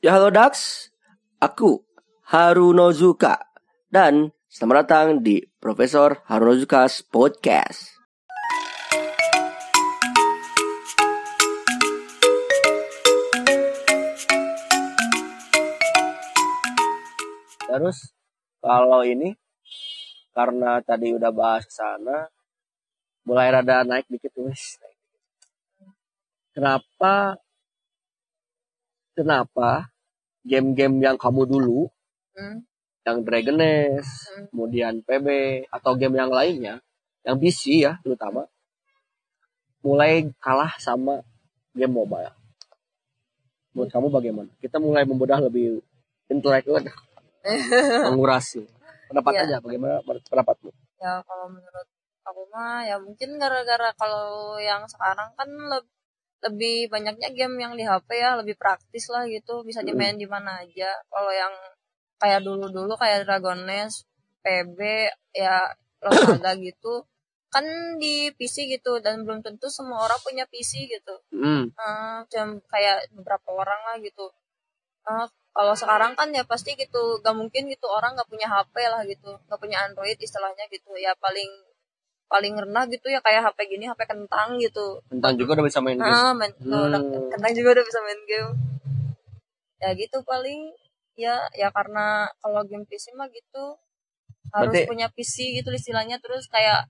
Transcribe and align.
Ya 0.00 0.16
halo 0.16 0.32
Dax, 0.32 0.88
aku 1.44 1.84
Harunozuka 2.24 3.36
dan 3.92 4.32
selamat 4.48 4.76
datang 4.80 5.06
di 5.20 5.44
Profesor 5.60 6.24
Harunozuka's 6.24 7.04
Podcast. 7.04 8.00
Terus 17.68 18.16
kalau 18.64 19.04
ini 19.04 19.36
karena 20.32 20.80
tadi 20.80 21.12
udah 21.12 21.28
bahas 21.28 21.68
sana 21.68 22.24
mulai 23.28 23.52
rada 23.52 23.84
naik 23.84 24.08
dikit 24.08 24.32
wes. 24.40 24.80
Kenapa 26.56 27.36
kenapa 29.12 29.90
game-game 30.42 31.02
yang 31.02 31.16
kamu 31.20 31.44
dulu 31.46 31.90
Hmm. 32.30 32.62
yang 33.02 33.26
Dragon 33.26 33.56
Nest, 33.58 34.30
Hmm. 34.30 34.44
kemudian 34.54 34.94
PB 35.02 35.26
atau 35.68 35.92
game 35.98 36.14
yang 36.14 36.30
lainnya, 36.30 36.78
yang 37.26 37.36
PC 37.36 37.82
ya 37.82 37.98
terutama, 38.00 38.46
mulai 39.80 40.28
kalah 40.38 40.76
sama 40.78 41.24
game 41.72 41.90
mobile. 41.90 42.32
Menurut 43.72 43.90
kamu 43.90 44.06
bagaimana? 44.10 44.50
Kita 44.58 44.76
mulai 44.78 45.06
membedah 45.06 45.38
lebih 45.42 45.80
intelektual, 46.26 46.82
menguras. 48.10 48.58
Pendapat 49.10 49.32
Iya. 49.34 49.42
aja, 49.46 49.56
bagaimana 49.58 50.00
pendapatmu? 50.06 50.70
ya 51.00 51.24
kalau 51.24 51.48
menurut 51.48 51.88
aku 52.20 52.44
mah 52.52 52.84
ya 52.84 53.00
mungkin 53.00 53.40
gara-gara 53.40 53.88
kalau 53.96 54.60
yang 54.60 54.84
sekarang 54.84 55.32
kan 55.32 55.48
leb- 55.48 55.88
lebih 56.40 56.88
banyaknya 56.88 57.28
game 57.36 57.56
yang 57.60 57.76
di 57.76 57.84
HP 57.84 58.08
ya 58.16 58.40
lebih 58.40 58.56
praktis 58.56 59.12
lah 59.12 59.28
gitu. 59.28 59.60
Bisa 59.64 59.84
dimain 59.84 60.16
di 60.16 60.24
mana 60.24 60.64
aja. 60.64 60.90
Kalau 61.08 61.32
yang 61.32 61.52
kayak 62.20 62.40
dulu-dulu 62.44 62.96
kayak 62.96 63.28
Dragon 63.28 63.64
Nest, 63.64 64.08
PB 64.44 64.78
ya 65.36 65.68
Losaga 66.04 66.56
gitu. 66.56 67.04
Kan 67.50 67.66
di 67.98 68.30
PC 68.32 68.70
gitu 68.70 69.02
dan 69.02 69.26
belum 69.26 69.42
tentu 69.42 69.66
semua 69.68 70.06
orang 70.06 70.20
punya 70.22 70.46
PC 70.46 70.86
gitu. 70.86 71.14
Hmm, 71.34 71.74
cuma 72.30 72.56
kayak 72.70 73.10
beberapa 73.12 73.48
orang 73.52 73.80
lah 73.90 73.96
gitu. 74.00 74.30
Eh, 75.04 75.26
kalau 75.50 75.74
sekarang 75.74 76.14
kan 76.14 76.30
ya 76.30 76.46
pasti 76.46 76.78
gitu 76.78 77.18
gak 77.26 77.34
mungkin 77.34 77.66
gitu 77.66 77.90
orang 77.90 78.14
gak 78.14 78.30
punya 78.30 78.46
HP 78.46 78.74
lah 78.86 79.02
gitu. 79.02 79.34
Gak 79.50 79.60
punya 79.60 79.82
Android 79.82 80.16
istilahnya 80.16 80.64
gitu. 80.70 80.94
Ya 80.94 81.12
paling 81.18 81.50
paling 82.30 82.54
rendah 82.54 82.86
gitu 82.86 83.06
ya 83.06 83.18
kayak 83.18 83.42
HP 83.44 83.58
gini 83.68 83.84
HP 83.84 84.06
kentang 84.06 84.54
gitu 84.56 85.02
tentang 85.10 85.34
juga 85.34 85.58
udah 85.58 85.66
bisa 85.66 85.78
main 85.78 85.98
game. 85.98 86.06
ah 86.08 86.30
main 86.30 86.54
tuh, 86.54 86.70
udah- 86.70 87.02
Hmm. 87.02 87.26
kentang 87.28 87.52
juga 87.52 87.68
udah 87.74 87.84
bisa 87.84 87.98
main 88.00 88.20
game 88.24 88.50
ya 89.76 89.90
gitu 89.92 90.18
paling 90.22 90.60
ya 91.14 91.34
ya 91.52 91.68
karena 91.68 92.06
kalau 92.38 92.62
game 92.62 92.84
PC 92.84 93.10
mah 93.12 93.26
gitu 93.28 93.76
harus 94.50 94.70
Berarti- 94.72 94.86
punya 94.86 95.06
PC 95.08 95.34
gitu 95.54 95.70
istilahnya 95.70 96.16
terus 96.18 96.46
kayak 96.46 96.86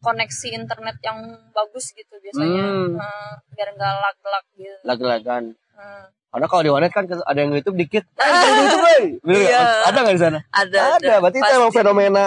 koneksi 0.00 0.48
internet 0.52 0.98
yang 1.00 1.18
bagus 1.50 1.90
gitu 1.92 2.14
biasanya 2.18 2.64
Hmm. 2.64 2.98
Eh, 2.98 3.32
biar 3.52 3.68
nggak 3.70 3.92
lag-lag 3.94 4.44
gitu 4.52 4.76
Lag-lagan. 4.82 5.54
Hmm. 5.72 6.04
Karena 6.28 6.46
kalau 6.48 6.62
di 6.62 6.70
warnet 6.70 6.90
kan 6.90 7.04
ada 7.06 7.38
yang 7.38 7.52
YouTube 7.52 7.76
dikit, 7.76 8.02
ada 8.18 8.34
yang 8.40 8.58
YouTube? 8.58 9.20
Iya. 9.30 9.60
Ada 9.84 9.98
nggak 10.00 10.16
di 10.16 10.22
sana? 10.22 10.38
ada 10.50 10.78
Ada, 10.96 11.12
berarti 11.20 11.38
itu 11.38 11.52
emang 11.52 11.70
fenomena 11.70 12.24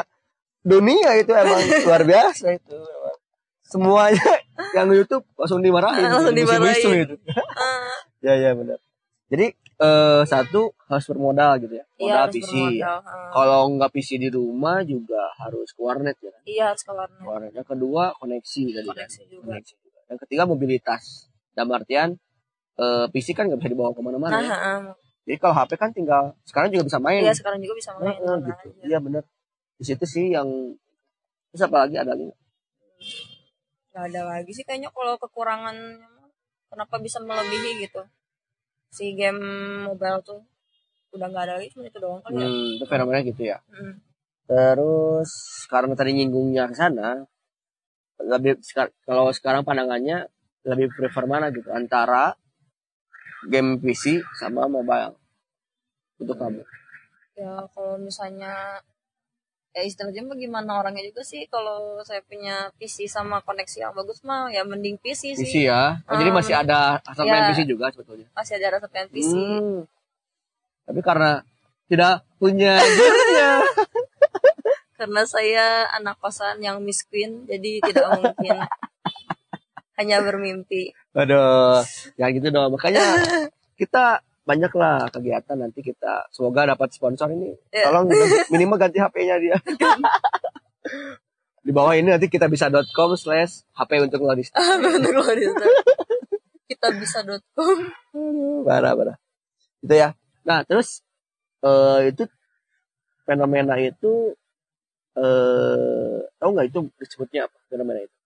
dunia 0.65 1.09
itu 1.15 1.29
emang 1.31 1.61
luar 1.87 2.01
biasa 2.03 2.57
itu. 2.57 2.75
Semuanya 3.65 4.21
yang 4.77 4.89
YouTube 4.89 5.25
langsung 5.33 5.61
dimarahin, 5.61 6.05
Langsung 6.05 6.33
dimarahin. 6.33 7.05
itu. 7.05 7.15
ya 8.21 8.33
ya 8.33 8.51
benar. 8.53 8.77
Jadi 9.25 9.53
eh, 9.57 10.21
satu 10.23 10.69
harus 10.85 11.05
bermodal 11.09 11.57
gitu 11.59 11.73
ya, 11.73 11.85
iya 11.97 12.13
modal 12.13 12.21
harus 12.29 12.33
PC. 12.37 12.53
Hmm. 12.53 13.01
Kalau 13.33 13.61
nggak 13.73 13.89
PC 13.89 14.09
di 14.21 14.29
rumah 14.29 14.85
juga 14.85 15.33
harus 15.41 15.73
ke 15.73 15.81
warnet 15.81 16.13
ya. 16.21 16.33
iya 16.45 16.63
harus 16.69 16.85
ke 16.85 16.93
warnet 16.93 17.21
Warnet. 17.21 17.51
Yang 17.53 17.67
kedua 17.73 18.13
koneksi 18.17 18.63
tadi 18.69 18.85
kan. 18.85 18.93
koneksi 18.95 19.21
juga 19.27 19.45
Koneksi 19.49 19.73
juga. 19.75 19.99
Yang 20.05 20.19
ketiga 20.29 20.43
mobilitas. 20.45 21.03
Dalam 21.57 21.69
artian 21.73 22.09
eh, 22.77 23.05
PC 23.09 23.33
kan 23.33 23.49
nggak 23.49 23.59
bisa 23.59 23.69
dibawa 23.73 23.91
ke 23.97 24.01
mana-mana. 24.05 24.29
nah 24.29 24.41
ya. 24.41 24.49
heeh. 24.53 24.79
Jadi 25.25 25.37
kalau 25.41 25.55
HP 25.57 25.71
kan 25.73 25.89
tinggal 25.89 26.23
sekarang 26.45 26.69
juga 26.69 26.85
bisa 26.85 27.01
main. 27.01 27.25
iya 27.25 27.33
sekarang 27.33 27.57
juga 27.57 27.73
bisa 27.73 27.97
main 27.97 28.13
mana 28.21 28.45
gitu. 28.45 28.67
Iya 28.85 29.01
benar. 29.01 29.25
Di 29.75 29.83
situ 29.83 30.05
sih 30.07 30.25
yang 30.31 30.47
terus 31.51 31.63
apa 31.67 31.87
lagi 31.87 31.95
ada 31.99 32.15
lagi? 32.15 32.27
nggak? 32.27 32.39
Gak 33.95 34.03
ada 34.11 34.21
lagi 34.27 34.51
sih 34.51 34.63
kayaknya 34.67 34.91
kalau 34.91 35.15
kekurangannya 35.15 36.03
mah, 36.03 36.27
kenapa 36.67 36.95
bisa 36.99 37.23
melebihi 37.23 37.87
gitu 37.87 38.03
si 38.95 39.11
game 39.11 39.39
mobile 39.83 40.23
tuh 40.23 40.39
udah 41.11 41.27
nggak 41.27 41.43
ada 41.47 41.53
lagi 41.59 41.67
cuma 41.71 41.87
itu 41.87 41.99
doang 41.99 42.23
kali 42.23 42.39
ya 42.39 42.47
Hmm, 42.47 42.75
itu 42.79 42.85
fenomena 42.87 43.19
gitu 43.23 43.41
ya. 43.43 43.57
Hmm. 43.71 43.99
Terus 44.47 45.31
karena 45.71 45.93
tadi 45.95 46.11
nyinggungnya 46.15 46.67
ke 46.71 46.75
sana, 46.75 47.23
lebih 48.23 48.59
kalau 49.03 49.31
sekarang 49.35 49.67
pandangannya 49.67 50.27
lebih 50.63 50.91
prefer 50.95 51.27
mana 51.27 51.51
gitu 51.51 51.67
antara 51.71 52.35
game 53.51 53.77
PC 53.83 54.23
sama 54.39 54.65
mobile 54.65 55.15
untuk 56.17 56.39
kamu. 56.39 56.63
ya 57.35 57.67
kalau 57.75 57.99
misalnya 57.99 58.79
ya 59.75 59.83
istilahnya 59.83 60.23
bagaimana 60.23 60.79
orangnya 60.79 61.03
juga 61.03 61.19
sih 61.21 61.43
kalau 61.45 61.77
saya 62.01 62.23
punya 62.23 62.71
PC 62.73 63.05
sama 63.05 63.43
koneksi 63.43 63.77
yang 63.77 63.91
bagus 63.91 64.23
mah 64.23 64.47
ya 64.47 64.63
mending 64.63 64.95
PC 64.95 65.35
sih 65.35 65.43
PC 65.43 65.67
ya. 65.67 65.99
Oh, 66.07 66.15
jadi 66.15 66.31
Hmm. 66.31 66.39
masih 66.39 66.55
ada 66.55 67.03
main 67.19 67.43
Ya. 67.43 67.47
PC 67.51 67.59
juga 67.65 67.91
sebetulnya. 67.91 68.27
masih 68.31 68.55
ada 68.55 68.67
rasa 68.73 68.87
pengen 68.87 69.09
PC 69.11 69.31
Hmm. 69.35 69.83
Tapi 70.85 70.99
karena 71.01 71.43
tidak 71.85 72.13
punya 72.37 72.79
karena 74.95 75.21
saya 75.23 75.65
anak 75.91 76.15
kosan 76.17 76.57
yang 76.59 76.79
miskin 76.79 77.43
jadi 77.43 77.83
tidak 77.83 78.07
mungkin 78.15 78.55
hanya 79.99 80.17
bermimpi 80.19 80.95
Aduh, 81.11 81.79
ya 82.15 82.27
gitu 82.29 82.47
dong. 82.49 82.71
Makanya 82.71 83.03
kita 83.75 84.19
banyak 84.45 84.71
lah 84.77 85.09
kegiatan 85.09 85.57
nanti 85.57 85.81
kita 85.81 86.29
semoga 86.29 86.69
dapat 86.69 86.93
sponsor 86.93 87.33
ini. 87.33 87.57
Ya. 87.73 87.89
Tolong 87.89 88.13
minimal 88.53 88.77
ganti 88.77 89.01
HP-nya 89.01 89.41
dia. 89.41 89.57
Di 91.65 91.73
bawah 91.73 91.97
ini 91.97 92.13
nanti 92.13 92.29
kita 92.29 92.45
bisa 92.45 92.69
.com 92.93 93.17
slash 93.17 93.65
HP 93.73 94.05
untuk. 94.05 94.21
Bener 94.21 95.13
loh 95.17 95.25
itu. 95.33 95.65
kita 96.69 96.93
bisa.com 97.01 97.77
Parah, 98.61 98.93
parah. 98.93 99.17
Itu 99.81 99.93
ya. 99.97 100.13
Nah, 100.45 100.61
terus 100.61 101.01
eh 101.65 102.13
itu 102.13 102.29
fenomena 103.25 103.81
itu 103.81 104.37
eh 105.17 106.21
tahu 106.37 106.49
nggak 106.53 106.67
itu 106.69 106.79
disebutnya 107.01 107.49
apa 107.49 107.57
fenomena 107.65 108.05
itu? 108.05 108.17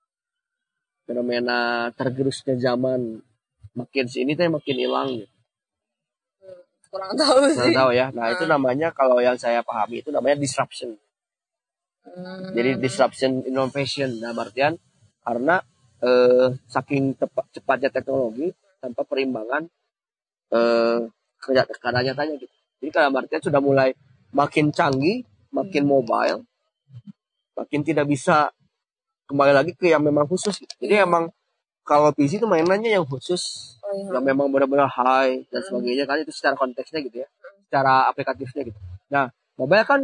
Fenomena 1.08 1.60
tergerusnya 1.96 2.60
zaman 2.60 3.24
makin 3.72 4.06
sini 4.12 4.36
teh 4.36 4.52
makin 4.52 4.76
hilang 4.76 5.16
gitu. 5.16 5.39
Kurang 6.90 7.14
tahu 7.14 7.38
sih 7.54 7.72
tahu 7.74 7.92
ya. 7.94 8.10
Nah, 8.12 8.34
itu 8.34 8.50
namanya 8.50 8.90
kalau 8.90 9.22
yang 9.22 9.38
saya 9.38 9.62
pahami 9.62 10.02
itu 10.02 10.10
namanya 10.10 10.42
disruption. 10.42 10.98
Hmm. 12.04 12.52
Jadi 12.58 12.82
disruption 12.82 13.46
innovation 13.46 14.10
dalam 14.18 14.38
artian 14.42 14.74
karena 15.22 15.62
eh, 16.02 16.48
saking 16.66 17.14
tepa- 17.20 17.46
cepatnya 17.54 17.94
teknologi 17.94 18.50
tanpa 18.82 19.04
perimbangan 19.06 19.68
eh 20.50 21.00
kerja 21.40 21.64
keadaan 21.70 22.10
nyatanya 22.10 22.36
gitu. 22.42 22.52
Jadi 22.82 22.90
dalam 22.90 23.14
artian 23.14 23.42
sudah 23.44 23.62
mulai 23.62 23.94
makin 24.34 24.74
canggih, 24.74 25.22
makin 25.54 25.84
Hmm. 25.86 25.92
mobile, 25.94 26.40
makin 27.54 27.82
tidak 27.86 28.10
bisa 28.10 28.50
kembali 29.30 29.54
lagi 29.54 29.72
ke 29.78 29.94
yang 29.94 30.02
memang 30.02 30.26
khusus. 30.26 30.58
gitu. 30.58 30.74
Jadi 30.82 31.06
emang 31.06 31.30
kalau 31.86 32.10
PC 32.14 32.42
itu 32.42 32.48
mainannya 32.50 32.90
yang 32.90 33.06
khusus, 33.06 33.76
iya. 33.92 34.10
yang 34.14 34.24
memang 34.26 34.48
benar-benar 34.50 34.88
high 34.88 35.44
dan 35.50 35.60
Hmm. 35.60 35.68
sebagainya 35.68 36.06
kan 36.06 36.18
itu 36.20 36.32
secara 36.32 36.56
konteksnya 36.56 37.00
gitu 37.02 37.24
ya, 37.24 37.28
secara 37.66 38.08
aplikatifnya 38.08 38.62
gitu. 38.68 38.80
Nah, 39.10 39.30
mobile 39.56 39.86
kan 39.86 40.02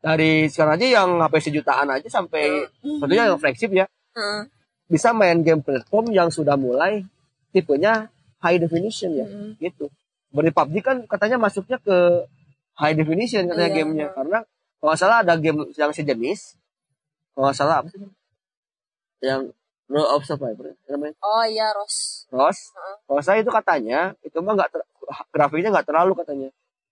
dari 0.00 0.46
sekarang 0.46 0.78
aja 0.78 0.86
yang 1.02 1.10
HP 1.18 1.34
sejutaan 1.50 1.88
aja 1.90 2.06
sampai 2.06 2.68
tentunya 2.78 3.26
yang 3.26 3.40
flagship 3.40 3.70
ya 3.70 3.86
bisa 4.86 5.10
main 5.10 5.42
game 5.42 5.60
platform 5.60 6.14
yang 6.14 6.30
sudah 6.30 6.54
mulai 6.54 7.02
tipenya 7.50 8.06
high 8.38 8.56
definition 8.56 9.10
ya 9.12 9.26
gitu. 9.58 9.90
Seperti 10.30 10.50
PUBG 10.52 10.74
kan 10.84 10.96
katanya 11.08 11.36
masuknya 11.40 11.80
ke 11.82 12.22
high 12.76 12.94
definition 12.94 13.48
katanya 13.50 13.70
Iya. 13.72 13.76
gamenya 13.82 14.06
karena 14.14 14.38
kalau 14.78 14.94
salah 14.94 15.24
ada 15.24 15.34
game 15.34 15.66
yang 15.74 15.90
sejenis 15.90 16.54
kalau 17.34 17.50
salah 17.50 17.82
apa 17.82 17.88
sih 17.90 17.98
yang 19.24 19.50
Rule 19.86 20.08
of 20.10 20.26
Survivor 20.26 20.74
namanya? 20.90 21.14
Oh 21.22 21.44
iya 21.46 21.70
Ros. 21.70 22.26
Ross 22.34 22.74
Heeh. 22.74 22.94
kalau 23.06 23.22
saya 23.22 23.38
itu 23.42 23.50
katanya 23.54 24.12
itu 24.26 24.34
mah 24.42 24.58
nggak 24.58 24.70
ter- 24.74 24.88
grafiknya 25.30 25.70
nggak 25.70 25.86
terlalu 25.86 26.12
katanya. 26.18 26.48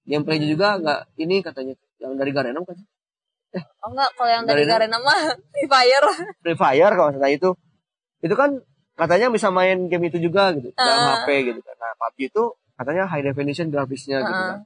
Gameplaynya 0.06 0.46
juga 0.46 0.68
nggak 0.78 1.00
ini 1.18 1.36
katanya. 1.42 1.74
Yang 1.98 2.12
dari 2.20 2.30
Garena 2.30 2.60
kan 2.62 2.78
oh 3.54 3.88
enggak 3.94 4.10
kalau 4.18 4.30
yang 4.30 4.44
dari 4.46 4.62
Garena. 4.66 4.98
Mah 4.98 5.20
Free 5.54 5.66
Fire. 5.70 6.06
Free 6.42 6.58
Fire 6.58 6.92
kalau 6.94 7.10
salah 7.14 7.30
itu. 7.30 7.50
Itu 8.22 8.34
kan 8.38 8.62
katanya 8.94 9.26
bisa 9.30 9.50
main 9.50 9.90
game 9.90 10.06
itu 10.06 10.22
juga 10.22 10.54
gitu 10.54 10.70
dalam 10.78 11.02
Ah. 11.02 11.26
HP 11.26 11.50
gitu 11.50 11.60
kan. 11.66 11.74
Nah 11.74 11.92
PUBG 11.98 12.30
itu 12.30 12.42
katanya 12.78 13.04
high 13.10 13.24
definition 13.26 13.70
grafisnya 13.74 14.22
gitu 14.22 14.30
Heeh. 14.30 14.50
kan. 14.54 14.58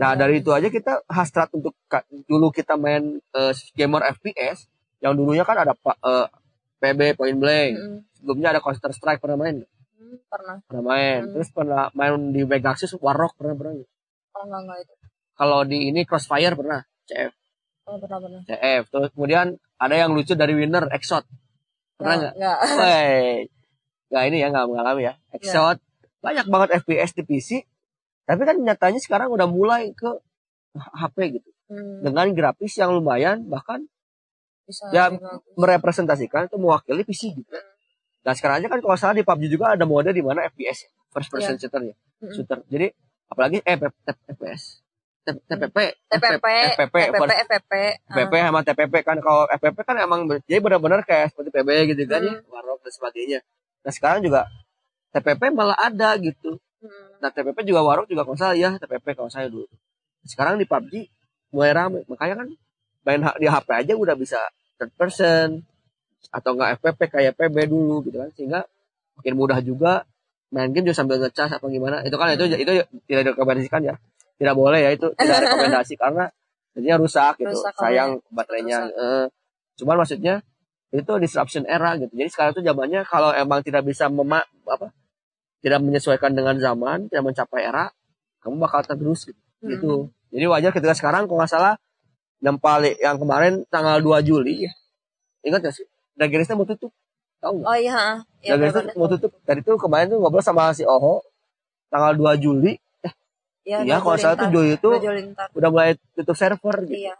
Nah 0.00 0.12
dari 0.16 0.40
itu 0.40 0.48
aja 0.54 0.68
kita 0.70 1.02
hasrat 1.10 1.50
untuk 1.52 1.76
dulu 2.24 2.48
kita 2.48 2.80
main 2.80 3.20
eh, 3.20 3.52
gamer 3.76 4.06
FPS 4.16 4.64
yang 5.00 5.12
dulunya 5.16 5.44
kan 5.44 5.60
ada 5.60 5.72
eh, 5.76 6.26
PB 6.80 7.00
Point 7.14 7.36
Blank, 7.36 7.72
Mm-mm. 7.76 7.98
sebelumnya 8.16 8.48
ada 8.50 8.60
Counter 8.60 8.90
Strike 8.90 9.20
pernah 9.20 9.36
main, 9.36 9.60
nggak? 9.60 9.70
Hmm, 9.70 10.16
pernah 10.26 10.56
pernah 10.64 10.84
main, 10.86 11.18
Hmm. 11.22 11.32
terus 11.32 11.48
pernah 11.50 11.82
main 11.92 12.32
di 12.32 12.42
Megaxis 12.42 12.96
Warrock 12.96 13.36
pernah 13.36 13.54
pernah. 13.54 13.74
nggak? 13.76 13.88
oh 14.30 14.42
enggak 14.42 14.60
enggak 14.62 14.78
itu 14.80 14.94
Kalau 15.34 15.60
di 15.62 15.78
ini 15.86 16.00
Crossfire 16.02 16.52
pernah, 16.52 16.80
CF, 17.04 17.32
oh 17.84 17.96
pernah 17.96 18.18
pernah 18.18 18.40
CF. 18.42 18.82
Terus 18.88 19.08
kemudian 19.12 19.46
ada 19.76 19.94
yang 19.94 20.10
lucu 20.10 20.32
dari 20.32 20.52
Winner, 20.52 20.88
Exot, 20.90 21.24
pernah 21.94 22.16
nggak? 22.16 22.32
enggak 22.36 22.58
Wey, 22.76 23.48
nggak 24.08 24.24
ini 24.26 24.36
ya 24.38 24.48
nggak 24.48 24.66
mengalami 24.66 25.02
ya. 25.04 25.14
Exot 25.30 25.78
banyak 26.20 26.46
banget 26.46 26.68
FPS 26.84 27.10
di 27.12 27.22
PC, 27.24 27.50
tapi 28.24 28.44
kan 28.44 28.56
nyatanya 28.56 29.00
sekarang 29.00 29.28
udah 29.28 29.48
mulai 29.48 29.92
ke 29.92 30.08
HP 30.76 31.36
gitu 31.36 31.48
Hmm, 31.70 32.02
dengan 32.02 32.26
grafis 32.34 32.74
yang 32.76 32.90
lumayan 32.90 33.46
bahkan 33.46 33.86
bisa 34.70 34.86
Ya, 34.94 35.10
merepresentasikan 35.54 36.46
itu 36.46 36.56
mewakili 36.56 37.02
PC 37.02 37.34
gitu. 37.34 37.50
Nah 38.22 38.32
sekarang 38.32 38.62
aja 38.62 38.68
kan 38.70 38.78
kalau 38.78 38.96
salah 38.96 39.16
di 39.16 39.24
PUBG 39.24 39.50
juga 39.50 39.74
ada 39.74 39.82
mode 39.82 40.12
di 40.12 40.22
mana 40.22 40.46
FPS 40.46 40.86
first 41.10 41.28
person 41.28 41.58
Iya. 41.58 41.60
shooter 41.60 41.82
ya, 41.82 41.94
Mm-mm. 42.22 42.32
shooter. 42.32 42.58
Jadi 42.70 42.86
apalagi 43.26 43.58
eh 43.60 43.76
FPS, 44.30 44.62
TPP, 45.20 45.76
TPP, 46.06 46.46
FPP, 46.74 46.94
TPP, 47.10 47.30
FPP, 47.46 47.72
FPP 48.08 48.32
sama 48.40 48.60
TPP 48.62 48.94
kan 49.02 49.18
kalau 49.18 49.44
FPP 49.50 49.78
kan 49.82 49.96
emang 49.98 50.24
jadi 50.46 50.58
benar-benar 50.58 51.02
kayak 51.02 51.34
seperti 51.34 51.50
PB 51.50 51.68
gitu 51.90 52.02
kan 52.06 52.20
ya. 52.22 52.34
Warlock 52.46 52.80
dan 52.82 52.92
sebagainya. 52.92 53.38
Nah 53.80 53.92
sekarang 53.92 54.20
juga 54.22 54.46
TPP 55.10 55.50
malah 55.50 55.76
ada 55.76 56.14
gitu. 56.16 56.60
Nah 57.20 57.28
TPP 57.28 57.64
juga 57.64 57.80
Warlock 57.82 58.08
juga 58.08 58.22
kalau 58.22 58.38
salah 58.38 58.56
ya 58.56 58.76
TPP 58.76 59.16
kalau 59.16 59.28
saya 59.28 59.48
dulu. 59.48 59.66
Sekarang 60.22 60.56
di 60.56 60.68
PUBG 60.68 61.08
mulai 61.50 61.72
rame, 61.72 62.04
makanya 62.06 62.44
kan 62.44 62.48
main 63.02 63.20
di 63.40 63.48
HP 63.48 63.68
aja 63.72 63.92
udah 63.96 64.14
bisa 64.14 64.38
third 64.80 64.92
person 64.96 65.48
atau 66.32 66.56
enggak 66.56 66.80
FPP 66.80 67.00
kayak 67.10 67.32
PB 67.36 67.68
dulu 67.68 68.00
gitu 68.04 68.16
kan 68.16 68.28
sehingga 68.32 68.60
makin 69.20 69.34
mudah 69.36 69.60
juga 69.60 70.08
main 70.50 70.72
game 70.72 70.88
juga 70.88 70.96
sambil 71.04 71.20
ngecas 71.20 71.60
apa 71.60 71.66
gimana 71.68 72.00
itu 72.02 72.16
kan 72.16 72.32
itu 72.32 72.44
itu 72.50 72.72
tidak 73.06 73.22
direkomendasikan 73.28 73.80
ya 73.84 73.94
tidak 74.40 74.54
boleh 74.56 74.80
ya 74.80 74.90
itu 74.96 75.06
tidak 75.14 75.38
rekomendasi 75.46 75.94
karena 75.94 76.24
jadinya 76.72 76.96
rusak 76.98 77.34
gitu 77.38 77.52
Rusak 77.52 77.74
sayang 77.76 78.10
kabelnya. 78.18 78.32
baterainya 78.32 78.78
Rusak. 78.80 78.98
Eh, 78.98 79.26
cuman 79.78 79.96
maksudnya 80.00 80.34
itu 80.90 81.12
disruption 81.18 81.64
era 81.64 81.94
gitu 81.94 82.10
jadi 82.10 82.28
sekarang 82.28 82.50
itu 82.56 82.62
zamannya 82.64 83.00
kalau 83.04 83.30
emang 83.30 83.60
tidak 83.62 83.86
bisa 83.86 84.08
mema 84.08 84.42
apa 84.66 84.90
tidak 85.60 85.78
menyesuaikan 85.84 86.32
dengan 86.32 86.56
zaman 86.56 87.06
tidak 87.06 87.24
mencapai 87.26 87.62
era 87.62 87.92
kamu 88.40 88.56
bakal 88.58 88.80
tergerus 88.82 89.28
gitu, 89.28 89.38
Hmm. 89.60 89.70
gitu. 89.76 89.94
jadi 90.32 90.46
wajar 90.48 90.70
ketika 90.72 90.96
sekarang 90.96 91.28
kalau 91.28 91.44
nggak 91.44 91.52
salah 91.52 91.74
yang 92.40 92.56
paling 92.56 92.96
yang 93.00 93.16
kemarin 93.20 93.52
tanggal 93.68 94.00
2 94.00 94.20
Juli 94.24 94.64
ya 94.68 94.72
ingat 95.44 95.60
gak 95.64 95.74
sih 95.76 95.86
Dagerisnya 96.16 96.56
mau 96.56 96.68
tutup 96.68 96.92
tahu 97.40 97.60
nggak 97.60 97.68
Oh 97.68 97.76
iya, 97.76 98.20
ya, 98.44 98.56
Dagerisnya 98.56 98.92
mau 98.96 99.08
tutup 99.08 99.32
tadi 99.44 99.60
tuh 99.64 99.76
kemarin 99.80 100.12
tuh 100.12 100.18
ngobrol 100.20 100.44
sama 100.44 100.72
si 100.72 100.84
Oho 100.84 101.24
tanggal 101.88 102.12
2 102.16 102.36
Juli 102.40 102.76
Ya, 103.60 103.84
Iya, 103.84 104.00
kalau 104.00 104.16
salah 104.16 104.40
tuh 104.40 104.48
Juli 104.50 104.74
itu 104.80 104.88
udah 105.54 105.68
mulai 105.70 105.92
tutup 106.16 106.32
server 106.34 106.76
gitu 106.88 107.06
Iya. 107.06 107.14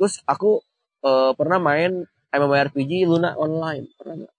terus 0.00 0.24
aku 0.24 0.64
eh, 1.04 1.32
pernah 1.36 1.60
main 1.60 2.08
MMORPG 2.32 3.04
Luna 3.04 3.36
Online 3.36 3.84
pernah 3.98 4.24
nggak? 4.24 4.34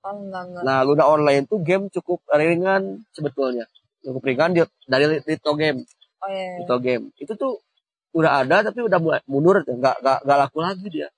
Oh 0.00 0.14
enggak 0.16 0.42
enggak. 0.48 0.62
Nah 0.64 0.78
Luna 0.84 1.04
Online 1.08 1.44
tuh 1.48 1.60
game 1.64 1.88
cukup 1.88 2.24
ringan 2.32 3.04
sebetulnya 3.12 3.64
cukup 4.00 4.20
ringan 4.24 4.52
dari 4.88 5.04
Rito 5.24 5.52
Game 5.56 5.84
Oh 6.20 6.28
iya. 6.28 6.44
iya. 6.44 6.56
Rito 6.64 6.76
Game 6.80 7.04
itu 7.16 7.32
tuh 7.36 7.60
udah 8.10 8.42
ada 8.42 8.66
tapi 8.66 8.80
udah 8.82 8.98
mulai 8.98 9.20
mundur. 9.26 9.62
Tuh 9.62 9.78
nggak 9.78 10.02
nggak 10.02 10.18
nggak 10.26 10.38
laku 10.46 10.58
lagi 10.62 10.86
dia. 10.90 11.08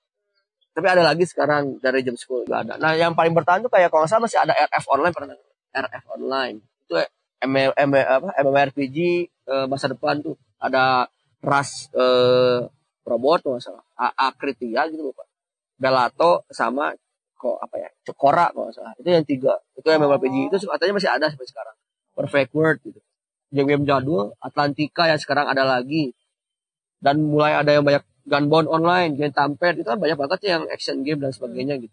Tapi 0.73 0.87
ada 0.89 1.05
lagi 1.05 1.23
sekarang 1.29 1.77
dari 1.77 2.01
jam 2.01 2.17
10 2.17 2.49
nggak 2.49 2.59
ada. 2.65 2.73
Nah 2.81 2.97
yang 2.97 3.13
paling 3.13 3.33
bertahan 3.37 3.61
tuh 3.61 3.69
kayak 3.69 3.93
kalau 3.93 4.05
nggak 4.05 4.11
salah 4.11 4.25
masih 4.25 4.39
ada 4.41 4.53
RF 4.57 4.85
Online 4.89 5.13
pernah? 5.13 5.37
RF 5.73 6.05
Online. 6.17 6.57
Itu 6.85 6.93
M 7.43 7.53
M 7.77 7.89
apa 7.93 8.29
MMORPG 8.41 8.97
eh, 9.29 9.65
masa 9.69 9.85
depan 9.93 10.25
tuh. 10.25 10.33
Ada 10.57 11.05
ras 11.45 11.93
eh, 11.93 12.59
robot 13.05 13.39
nggak 13.45 13.61
salah. 13.61 13.85
Akritia 13.97 14.89
gitu 14.89 15.13
lupa 15.13 15.23
Belato 15.77 16.47
sama 16.49 16.91
kok 17.37 17.59
apa 17.59 17.75
ya 17.75 17.89
Cokora 18.09 18.49
kalau 18.49 18.65
nggak 18.71 18.77
salah. 18.81 18.93
Itu 18.97 19.09
yang 19.13 19.25
tiga. 19.29 19.53
Itu 19.77 19.87
MMORPG 19.93 20.49
itu 20.49 20.57
katanya 20.65 20.93
masih 20.97 21.11
ada 21.13 21.25
sampai 21.29 21.47
sekarang. 21.49 21.75
Perfect 22.17 22.49
World 22.57 22.79
gitu. 22.81 23.01
Game-game 23.53 23.85
jadul 23.85 24.33
Atlantika 24.41 25.05
yang 25.05 25.21
sekarang 25.21 25.45
ada 25.45 25.61
lagi 25.61 26.17
dan 27.03 27.19
mulai 27.19 27.59
ada 27.59 27.75
yang 27.75 27.83
banyak 27.83 28.03
Gunbound 28.23 28.71
Online, 28.71 29.11
Game 29.19 29.35
Tamped 29.35 29.75
itu 29.75 29.83
kan 29.83 29.99
banyak 29.99 30.15
banget 30.15 30.39
ya 30.47 30.49
yang 30.55 30.63
action 30.71 31.03
game 31.03 31.19
dan 31.19 31.35
sebagainya 31.35 31.75
gitu. 31.83 31.91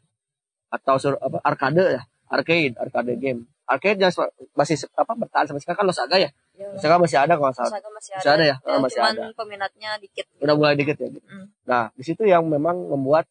Atau 0.71 1.03
sur, 1.03 1.19
apa 1.19 1.43
arcade 1.43 1.99
ya, 1.99 2.03
arcade, 2.31 2.79
arcade 2.79 3.19
game. 3.19 3.51
Arcade 3.67 3.99
yang 3.99 4.15
masih 4.55 4.87
apa 4.95 5.13
bertahan 5.19 5.51
sampai 5.51 5.63
sekarang 5.67 5.79
kan 5.83 5.87
Losaga 5.91 6.17
ya. 6.23 6.31
Iya. 6.55 6.79
Losaga 6.79 6.97
masih 7.03 7.19
ada 7.19 7.35
kalau 7.35 7.51
salah. 7.51 7.71
Saga 7.75 7.91
masih 7.91 8.13
ada. 8.15 8.19
Masih 8.23 8.31
ada 8.31 8.45
ya? 8.47 8.57
Ah, 8.63 8.79
masih 8.79 8.99
cuman 9.03 9.15
ada. 9.19 9.27
peminatnya 9.35 9.91
dikit. 9.99 10.27
Udah 10.39 10.55
mulai 10.55 10.75
dikit 10.79 10.97
ya 11.03 11.09
gitu. 11.11 11.27
Mm. 11.27 11.47
Nah, 11.67 11.85
di 11.99 12.03
situ 12.07 12.23
yang 12.23 12.47
memang 12.47 12.79
membuat 12.87 13.27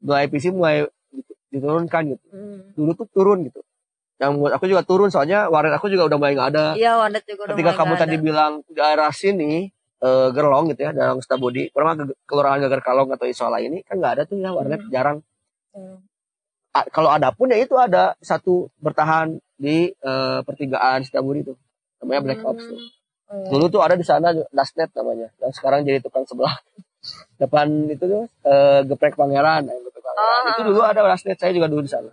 mulai 0.00 0.32
PC 0.32 0.56
mulai 0.56 0.88
diturunkan 1.52 2.02
gitu. 2.16 2.26
Hmm. 2.28 2.60
Dulu 2.76 2.92
tuh 2.92 3.08
turun 3.08 3.44
gitu. 3.44 3.60
Yang 4.20 4.30
membuat 4.36 4.52
aku 4.60 4.64
juga 4.68 4.82
turun 4.84 5.08
soalnya 5.08 5.48
warnet 5.48 5.72
aku 5.76 5.88
juga 5.88 6.08
udah 6.08 6.18
mulai 6.20 6.32
nggak 6.36 6.48
ada. 6.52 6.66
Iya, 6.76 7.00
Wandet 7.00 7.24
juga 7.24 7.48
udah 7.48 7.54
ketika 7.56 7.72
kamu 7.76 7.94
tadi 7.96 8.16
ada. 8.16 8.24
bilang 8.24 8.52
daerah 8.68 9.10
sini 9.14 9.72
eh, 9.98 10.28
Gerlong 10.30 10.70
gitu 10.70 10.80
ya 10.82 10.90
dalam 10.92 11.18
pernah 11.70 11.92
ke 11.94 12.04
kelurahan 12.24 12.58
Gagar 12.62 12.80
Kalong 12.82 13.10
atau 13.12 13.26
Isola 13.26 13.58
ini? 13.58 13.82
Kan 13.82 13.98
nggak 13.98 14.12
ada 14.18 14.22
tuh 14.24 14.38
ya 14.38 14.50
warnet 14.54 14.82
Hmm. 14.84 14.90
jarang. 14.90 15.18
Hmm. 15.74 15.98
A- 16.74 16.90
kalau 16.92 17.10
ada 17.10 17.32
pun 17.32 17.48
ya 17.48 17.58
itu 17.58 17.74
ada 17.74 18.14
satu 18.20 18.68
bertahan 18.78 19.36
di 19.58 19.90
eh, 19.90 20.38
pertigaan 20.44 21.02
Stabudi 21.02 21.42
itu 21.42 21.54
namanya 21.98 22.20
Black 22.22 22.42
Ops 22.46 22.64
tuh. 22.64 22.78
Oh, 23.28 23.36
iya. 23.36 23.48
dulu 23.52 23.64
tuh 23.68 23.80
ada 23.84 23.92
di 23.92 24.06
sana 24.06 24.32
Dasnet 24.54 24.88
namanya. 24.96 25.28
Yang 25.42 25.52
sekarang 25.60 25.84
jadi 25.84 26.00
tukang 26.00 26.24
sebelah. 26.24 26.54
Depan 27.42 27.90
itu 27.90 28.04
tuh 28.04 28.24
eh, 28.44 28.80
geprek 28.86 29.14
pangeran. 29.14 29.66
Yang 29.66 29.78
geprek 29.84 30.04
pangeran 30.04 30.42
Ah. 30.44 30.50
itu 30.54 30.62
dulu 30.64 30.80
ada 30.80 31.00
Dasnet. 31.04 31.36
Saya 31.36 31.52
juga 31.52 31.68
dulu 31.68 31.82
di 31.84 31.90
sana. 31.90 32.08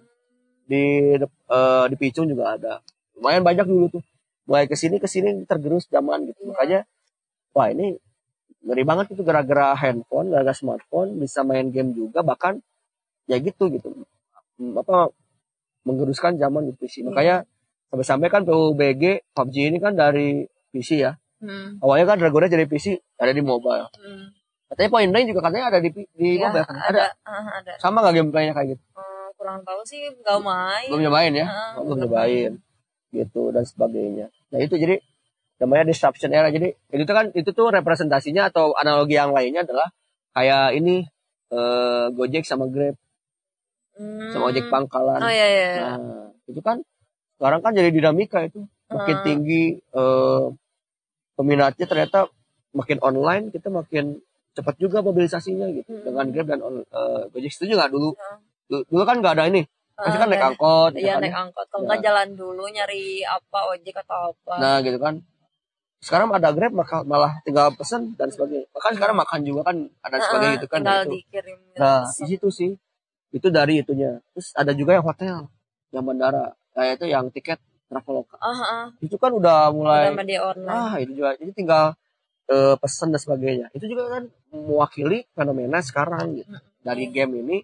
Di 0.66 1.16
eh, 1.22 1.86
di 1.88 1.96
Picung 1.96 2.28
juga 2.28 2.58
ada. 2.58 2.82
Lumayan 3.16 3.46
banyak 3.46 3.64
dulu 3.64 3.88
tuh. 3.90 4.04
Mulai 4.46 4.68
ke 4.68 4.76
sini 4.76 5.00
ke 5.00 5.08
sini 5.08 5.46
tergerus 5.46 5.88
zaman 5.88 6.26
gitu. 6.28 6.42
Iya. 6.42 6.50
makanya 6.52 6.80
wah 7.56 7.68
ini 7.68 7.96
ngeri 8.62 8.84
banget 8.84 9.06
itu 9.10 9.22
gara-gara 9.22 9.72
handphone 9.74 10.27
gara-gara 10.27 10.53
smartphone 10.53 11.15
bisa 11.15 11.41
main 11.41 11.70
game 11.70 11.91
juga 11.91 12.20
bahkan 12.22 12.60
ya 13.25 13.39
gitu 13.39 13.70
gitu 13.70 13.89
Hmm, 14.56 14.72
apa 14.74 15.12
menggeruskan 15.84 16.36
zaman 16.36 16.65
di 16.65 16.74
PC 16.74 17.00
Iya. 17.00 17.06
makanya 17.06 17.36
sampai-sampai 17.88 18.27
kan 18.30 18.41
PUBG 18.44 19.03
PUBG 19.30 19.56
ini 19.68 19.77
kan 19.77 19.94
dari 19.94 20.44
PC 20.70 21.00
ya 21.00 21.15
Hmm. 21.38 21.77
awalnya 21.80 22.08
kan 22.08 22.18
Dragonnya 22.18 22.48
jadi 22.50 22.65
PC 22.65 22.86
ada 23.15 23.30
di 23.30 23.39
mobile 23.39 23.91
Hmm. 23.94 24.32
katanya 24.65 24.89
Point 24.89 25.12
Blank 25.12 25.25
juga 25.27 25.41
katanya 25.44 25.65
ada 25.68 25.80
di 25.80 25.89
di 25.91 26.30
Iya, 26.34 26.48
mobile 26.48 26.65
kan? 26.65 26.75
ada. 26.77 26.88
ada 26.88 27.03
Ah, 27.22 27.48
ada. 27.60 27.74
sama 27.77 28.00
nggak 28.00 28.15
gameplaynya 28.15 28.53
kayak 28.53 28.68
gitu 28.72 28.84
Eh, 28.96 29.27
kurang 29.36 29.60
tahu 29.62 29.82
sih 29.84 30.00
nggak 30.08 30.39
main. 30.41 30.88
belum 30.89 31.01
nyobain 31.03 31.34
ya 31.34 31.48
Oh, 31.75 31.84
belum 31.84 31.98
nyobain 32.01 32.51
gitu 33.12 33.41
dan 33.51 33.63
sebagainya 33.63 34.27
nah 34.50 34.60
itu 34.60 34.75
jadi 34.75 35.00
namanya 35.56 35.88
disruption 35.88 36.30
era 36.30 36.50
jadi 36.50 36.76
itu 36.92 37.08
kan 37.10 37.32
itu 37.32 37.50
tuh 37.50 37.72
representasinya 37.72 38.50
atau 38.50 38.76
analogi 38.76 39.16
yang 39.16 39.32
lainnya 39.32 39.64
adalah 39.64 39.88
kayak 40.32 40.76
ini 40.76 41.08
eh, 41.50 42.06
Gojek 42.12 42.44
sama 42.44 42.68
Grab 42.68 42.96
Hmm. 43.96 44.28
sama 44.28 44.52
ojek 44.52 44.68
pangkalan 44.68 45.24
Oh 45.24 45.32
iya 45.32 45.48
iya. 45.48 45.68
iya. 45.72 45.88
nah 45.96 46.28
itu 46.44 46.60
kan 46.60 46.84
sekarang 47.40 47.64
kan 47.64 47.72
jadi 47.72 47.88
dinamika 47.90 48.44
itu 48.44 48.68
makin 48.92 49.16
Ah. 49.16 49.24
tinggi 49.24 49.64
eh, 49.80 50.44
peminatnya 51.34 51.86
ternyata 51.86 52.28
makin 52.72 53.00
online 53.00 53.52
kita 53.52 53.72
makin 53.72 54.20
cepat 54.52 54.76
juga 54.76 55.00
mobilisasinya 55.00 55.72
gitu 55.72 55.88
Hmm. 55.88 56.04
dengan 56.04 56.26
Grab 56.28 56.48
dan 56.50 56.60
eh, 56.84 57.24
Gojek 57.32 57.52
itu 57.54 57.72
juga 57.72 57.88
dulu 57.88 58.12
Ya. 58.12 58.84
dulu, 58.84 59.04
kan 59.06 59.24
nggak 59.24 59.34
ada 59.34 59.48
ini 59.48 59.64
pasti 59.96 60.12
Ah, 60.12 60.20
kan 60.20 60.28
naik 60.28 60.36
nggak 60.36 60.44
ada. 60.44 60.50
angkot 60.52 60.92
gitu 60.92 61.00
Iya 61.00 61.14
kan 61.14 61.22
naik 61.22 61.32
ya. 61.32 61.40
angkot. 61.40 61.66
Kalau 61.66 61.80
Ya. 61.80 61.88
nggak 61.88 62.02
jalan 62.04 62.28
dulu 62.36 62.64
nyari 62.68 63.04
apa 63.24 63.60
ojek 63.72 63.96
atau 63.96 64.20
apa. 64.28 64.56
nah 64.60 64.76
gitu 64.82 65.00
kan 65.00 65.16
sekarang 66.06 66.30
ada 66.30 66.54
Grab 66.54 66.70
maka 66.78 67.02
malah 67.02 67.42
tinggal 67.42 67.74
pesen 67.74 68.14
dan 68.14 68.30
sebagainya. 68.30 68.70
Bahkan 68.70 68.94
sekarang 68.94 69.18
makan 69.18 69.40
juga 69.42 69.74
kan 69.74 69.90
ada 70.06 70.18
sebagainya 70.22 70.54
gitu 70.62 70.68
kan 70.70 70.80
nah, 70.86 71.02
itu. 71.02 71.18
dikirim. 71.18 71.58
nah 71.82 72.06
di 72.06 72.24
situ 72.30 72.48
sih. 72.54 72.72
Itu 73.34 73.50
dari 73.50 73.82
itunya. 73.82 74.22
Terus 74.38 74.54
ada 74.54 74.70
juga 74.78 74.94
yang 74.94 75.02
hotel 75.02 75.50
yang 75.90 76.06
bandara. 76.06 76.54
Kayak 76.78 76.94
itu 77.02 77.06
yang 77.10 77.26
tiket 77.34 77.60
traveloka 77.90 78.38
Ah, 78.38 78.54
ah. 78.54 78.86
itu 79.02 79.18
kan 79.18 79.34
udah 79.34 79.74
mulai 79.74 80.14
Udah 80.14 80.54
online. 80.54 80.70
ah 80.70 80.94
itu 81.02 81.12
juga. 81.18 81.34
Jadi 81.42 81.52
tinggal 81.58 81.98
eh, 82.54 82.76
pesan 82.78 83.10
dan 83.10 83.20
sebagainya. 83.26 83.68
Itu 83.74 83.90
juga 83.90 84.22
kan 84.22 84.24
mewakili 84.54 85.26
fenomena 85.34 85.82
sekarang 85.82 86.38
gitu. 86.38 86.54
Dari 86.86 87.10
game 87.10 87.34
ini 87.42 87.58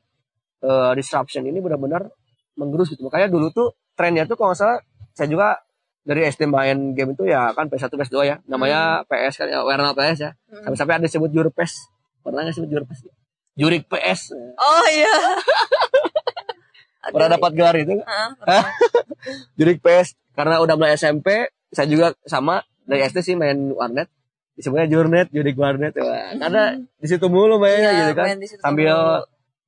eh, 0.66 0.92
disruption 0.98 1.46
ini 1.46 1.62
benar-benar 1.62 2.10
menggerus 2.58 2.90
gitu. 2.98 3.06
Makanya 3.06 3.30
dulu 3.30 3.54
tuh 3.54 3.78
trennya 3.94 4.26
tuh 4.26 4.34
kalau 4.34 4.58
nggak 4.58 4.60
salah 4.66 4.80
saya 5.14 5.30
juga 5.30 5.62
dari 6.02 6.26
SD 6.26 6.50
main 6.50 6.94
game 6.94 7.14
itu 7.14 7.24
ya 7.26 7.54
kan 7.54 7.70
PS1 7.70 7.94
PS2 7.94 8.18
ya. 8.24 8.36
Namanya 8.46 9.06
PS 9.06 9.42
kan 9.42 9.48
ya 9.48 9.62
warna 9.62 9.94
PS 9.94 10.20
ya. 10.20 10.32
Hmm. 10.50 10.66
sampai-sampai 10.66 10.94
ada 10.98 11.06
disebut 11.06 11.30
juru 11.30 11.50
PES 11.50 11.74
pernah 12.22 12.42
nggak 12.42 12.54
sebut 12.54 12.70
juru 12.70 12.86
PES 12.86 13.02
jurik 13.52 13.84
PS 13.86 14.32
Oh 14.58 14.86
iya. 14.88 15.14
pernah 17.02 17.30
dapat 17.34 17.52
gelar 17.54 17.76
itu? 17.76 17.98
Pernah. 18.02 18.66
jurik 19.58 19.82
PS 19.82 20.14
karena 20.34 20.62
udah 20.62 20.76
mulai 20.78 20.96
SMP 20.96 21.50
saya 21.72 21.88
juga 21.88 22.14
sama. 22.26 22.62
Dari 22.82 23.06
SD 23.06 23.18
sih 23.24 23.36
main 23.38 23.72
warnet. 23.72 24.10
Disebutnya 24.58 24.84
jurnet 24.86 25.28
jurik 25.32 25.56
warnet. 25.56 25.96
Wah, 25.96 26.36
karena 26.36 26.76
di 26.76 27.08
situ 27.08 27.26
mulu 27.26 27.56
mainnya 27.56 27.92
Iya, 27.92 28.02
gitu 28.04 28.14
kan. 28.18 28.26
main 28.28 28.40
sambil 28.60 28.96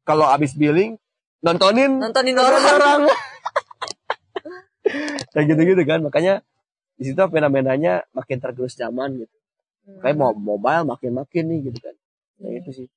kalau 0.03 0.27
abis 0.27 0.53
billing 0.53 0.99
nontonin 1.39 1.99
nontonin 1.99 2.35
nontonin 2.35 2.67
orang. 2.67 3.01
kayak 5.33 5.45
gitu-gitu 5.53 5.83
kan. 5.87 5.99
Makanya 6.03 6.33
di 6.99 7.03
situ 7.09 7.19
fenomenanya 7.19 8.05
makin 8.13 8.37
tergerus 8.39 8.77
zaman 8.77 9.17
gitu. 9.23 9.35
Kayak 9.99 10.15
mau 10.15 10.31
mobile 10.31 10.87
makin 10.87 11.11
makin 11.17 11.43
nih 11.51 11.59
gitu 11.71 11.79
kan. 11.83 11.95
Nah 12.43 12.51
itu 12.55 12.69
sih 12.71 12.87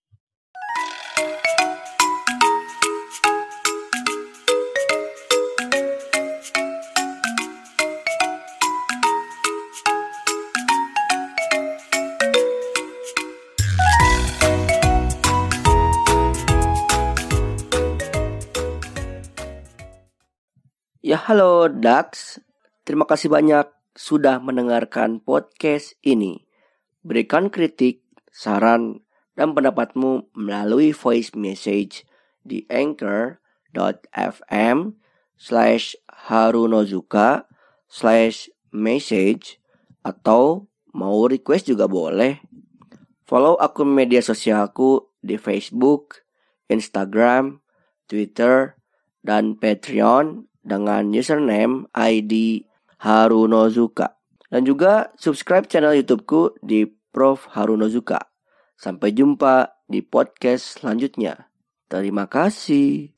Dax, 21.72 22.38
terima 22.86 23.08
kasih 23.08 23.32
banyak 23.32 23.66
sudah 23.96 24.38
mendengarkan 24.38 25.18
podcast 25.18 25.96
ini. 26.04 26.46
Berikan 27.02 27.50
kritik, 27.50 28.04
saran, 28.28 29.02
dan 29.34 29.56
pendapatmu 29.56 30.30
melalui 30.36 30.94
voice 30.94 31.34
message 31.36 32.06
di 32.46 32.64
anchor.fm 32.70 34.96
slash 35.36 35.98
harunozuka 36.08 37.44
slash 37.86 38.48
message 38.72 39.60
atau 40.06 40.70
mau 40.96 41.28
request 41.28 41.68
juga 41.68 41.90
boleh. 41.90 42.40
Follow 43.26 43.58
akun 43.58 43.90
media 43.90 44.22
sosialku 44.22 45.10
di 45.18 45.36
Facebook, 45.36 46.22
Instagram, 46.70 47.58
Twitter, 48.06 48.78
dan 49.26 49.58
Patreon 49.58 50.46
dengan 50.66 51.06
username 51.14 51.86
ID 51.94 52.66
Harunozuka. 52.98 54.18
Dan 54.50 54.66
juga 54.66 55.14
subscribe 55.14 55.70
channel 55.70 55.94
YouTubeku 56.02 56.58
di 56.62 56.90
Prof 57.14 57.46
Harunozuka. 57.54 58.18
Sampai 58.74 59.14
jumpa 59.14 59.80
di 59.86 60.02
podcast 60.02 60.82
selanjutnya. 60.82 61.48
Terima 61.86 62.26
kasih. 62.26 63.14